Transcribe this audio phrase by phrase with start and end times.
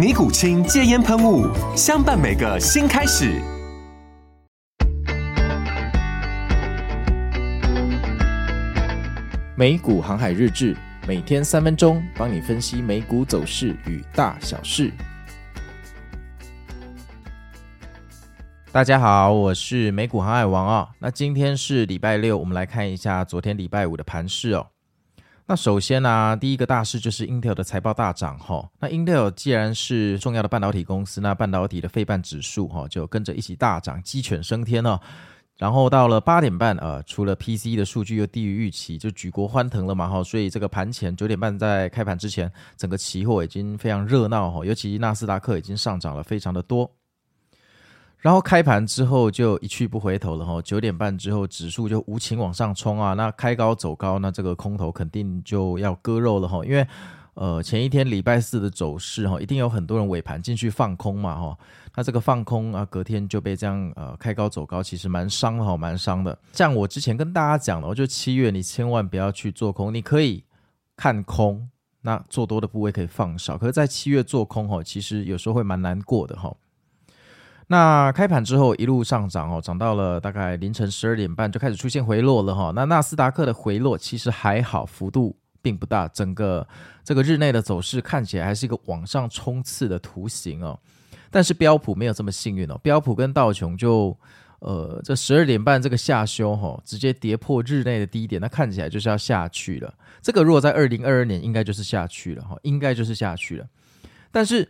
[0.00, 1.46] 尼古清戒烟喷雾，
[1.76, 3.38] 相伴每个新开始。
[9.54, 10.74] 美股航海日志，
[11.06, 14.90] 每天三分钟，帮你分析美股走势与大小事。
[18.72, 20.88] 大家好，我是美股航海王哦。
[20.98, 24.69] 那今天是礼拜六，我们来看一下昨天礼拜五的盘势哦。
[25.50, 28.70] 那首先呢、第一个大事就是 Intel 的财报大涨哈。
[28.78, 35.00] 那 Intel 既然是重要的半导体公司，那半导体的费半指数哈就跟着一起大涨，鸡犬升天了。
[35.58, 40.22] 然后到了八点半，呃，除了 PC 的数据又低于预期，就举国欢腾了嘛哈。
[40.22, 46.88] 所以这个盘前九点半在开盘之前，整个期货已经非常热闹哈，尤其纳斯达克已经上涨了非常的多。
[48.20, 56.86] 然后开盘之后就一去不回头了哈，九点半之后指数就无情往上冲啊，那开高走高，那这个空头肯定就要割肉了哈，因为
[57.32, 61.58] 呃前一天礼拜四的走势哈，一定有很多人尾盘进去放空嘛哈，
[61.94, 66.38] 那这个放空啊，隔天就被这样呃开高走高，其实蛮伤的哈，蛮伤的。
[66.52, 70.44] 像我之前跟大家讲的，我就七月你千万不要去做空，你可以
[70.94, 71.66] 看空，
[72.02, 76.54] 那做多的部位可以放少，可是，在七月做空哈，其实有时候会蛮难过的哈。
[77.72, 82.72] 那开盘之后一路上涨哦，涨到了大概凌晨十二点半就开始出现回落了哈。
[82.74, 86.66] 那纳斯达克的回落其实还好，幅度并不大，整个
[87.04, 90.76] 这个日内的走势看起来还是一个往上冲刺的图形哦。
[91.30, 94.18] 但是标普没有这么幸运哦，标普跟道琼就
[94.58, 99.94] 呃这十二点半这个下修哈，直接跌破日内的低点，那看起来就是要下去了。
[100.20, 103.66] 这个如果在二零二二年应该就是下去了哈，应该就是下去了，
[104.32, 104.68] 但是。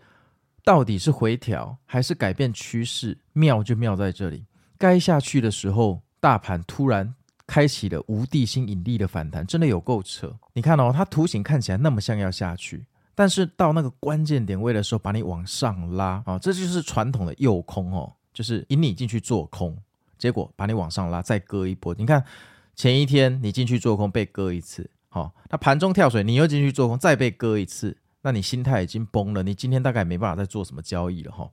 [0.64, 3.16] 到底是回调还是改变趋势？
[3.32, 4.44] 妙就妙在这里，
[4.76, 7.14] 该下去的时候，大盘突然
[7.46, 10.32] 开启了无地心引力的反弹，真的有够扯。
[10.52, 12.84] 你看哦，它图形看起来那么像要下去，
[13.14, 19.76] 但是到那个关键点位的时候，把你往上拉啊、哦，这就是传统的诱空哦，就是引你进去做空，
[20.18, 21.94] 结果把你往上拉，再割一波。
[21.96, 22.22] 你看
[22.76, 27.96] 前一天你进去做空被割一次，好、哦，那盘中跳水你又进去做空，再被割一次。
[28.22, 31.50] 那你心态已经崩了，你今天大概没办法再做什么交易了哈，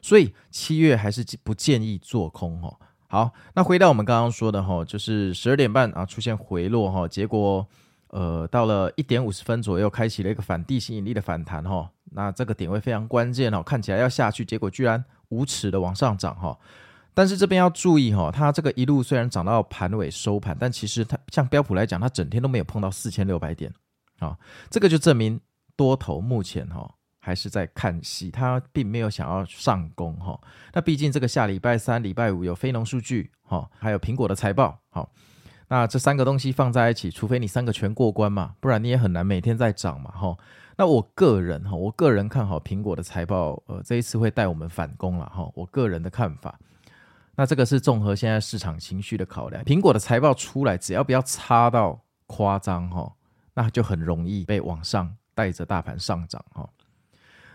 [0.00, 2.74] 所以七月还是不建议做空哈。
[3.08, 7.66] 好，那回到我们刚刚说的哈，就是十二点半啊出现回落哈，结果
[8.08, 16.58] 呃到了一点五十分左右开启了一个反地心引力的反弹哈，那这个点位非常关键哦，看起来要下去，结果居然无耻的往上涨哈。
[17.12, 23.72] 但是这边要注意哈，它这个一路虽然涨到盘尾收盘，但其实它像标普来讲，它整天都没有碰到四千六百点
[24.20, 24.38] 啊，
[24.70, 25.40] 这个就证明。
[25.78, 30.38] 多头目前哈还是在看戏，他并没有想要上攻哈。
[30.72, 35.12] 那毕竟这个下礼拜三、礼拜五有非农数据哈，还有苹果的财报好。
[35.68, 40.36] 那这三个东西放在一起，除非你三个全过关嘛，不然你也很难每天在涨嘛哈。
[40.78, 45.48] 那我个人哈，我个人看好苹果的财报，呃，这一次会带我们反攻了哈。
[45.54, 46.58] 我个人的看法，
[47.36, 49.62] 那这个是综合现在市场情绪的考量。
[49.64, 53.12] 苹果的财报出来，只要不要差到夸张哈，
[53.52, 55.17] 那就很容易被往上。
[55.38, 56.68] 带着大盘上涨哈，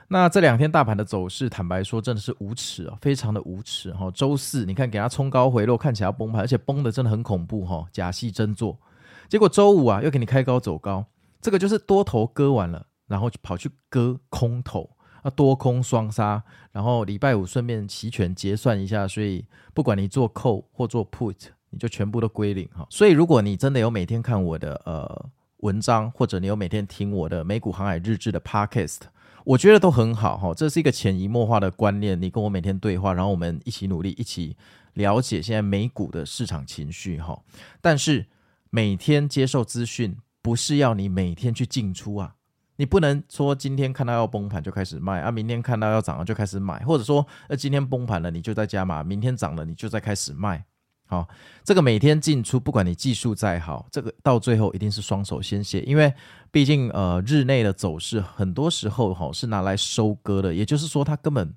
[0.08, 4.10] 那这两天大盘的走势，坦白说真的是无耻啊，非常的无耻哈。
[4.12, 8.80] 周四你看给它冲高回落，看起来要崩盘，而且崩的真的很恐怖哈，假戏真做。
[9.28, 11.06] 结果周五啊又给你开高走高，
[11.42, 14.90] 这个就是多头割完了，然后跑去割空头
[15.24, 16.42] 啊，多空双杀。
[16.72, 22.88] 然后礼拜五顺便期权结算一下，所以不管你做 call 或做 put，你就全部都归零哈。
[22.90, 25.26] 所以如果你真的有每天看我的呃。
[25.64, 29.00] 文章或者你有每天听我的美股航海日志的 podcast，
[29.46, 30.54] 我觉得都很好哈。
[30.54, 34.58] 这是一个潜移默化的观念，你跟我每天对话，然后我们一起努力，一起
[34.94, 37.42] 了解现在美股的市场情绪哈。
[37.82, 38.26] 但是
[38.70, 42.36] 每天接受资讯，不是要你每天去进出啊。
[42.76, 50.66] 你不能说今天看到要崩盘就开始卖啊，明天看到要涨了就开始买，或者说呃今天崩盘了你就在加码，明天涨了你就在开始卖
[51.14, 51.30] 好，
[51.64, 56.12] 这个每天进出，不管你技术再好，这个到最后一定是双手鲜血，因为
[56.50, 61.54] 毕竟呃日内的走势很多时候哈是拿来收割的，也就是说它根本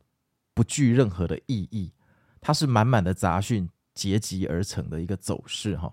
[0.53, 1.91] 不具任何的意义，
[2.39, 5.91] 它是满满的杂讯结集而成的一个走势哈，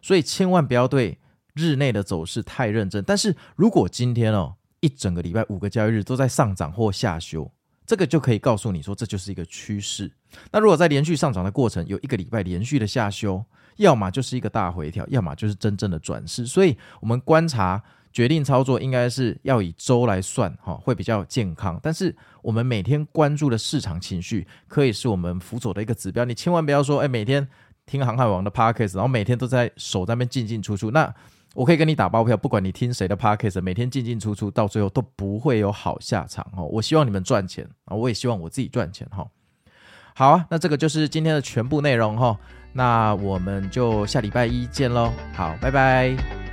[0.00, 1.18] 所以千万不要对
[1.52, 3.04] 日内的走势太认真。
[3.04, 7.52] 但是如果今天哦一整个礼拜五个交易日都在上涨或下修，
[7.86, 10.10] 这个就可以告诉你说，这就是一个趋势。
[10.50, 13.44] 那如果在连续上涨的过程有一个礼拜连续的下修，
[13.76, 16.46] 要么就是一个大回调，要么就是真正的转势。
[16.46, 17.82] 所以，我们观察
[18.12, 21.78] 决定操作，应该是要以周来算，哈，会比较健康。
[21.82, 26.24] 但是，我们每天关注的市场情绪，可以是我们辅佐的一个指标。
[26.24, 27.46] 你千万不要说，哎，每天
[27.86, 31.14] 听航海王的 Podcast，然后每天都在手在那边进进出出，那。
[31.54, 36.64] 我可以跟你打包票，不管你听谁的 podcast，每天进进出出，到最后都不会有好下场哦。
[36.64, 39.26] 我希望你们赚钱啊，我也希望我自己赚钱哈。
[40.14, 42.36] 好啊，那这个就是今天的全部内容哈。
[42.72, 45.12] 那我们就下礼拜一见喽。
[45.32, 46.43] 好，拜拜。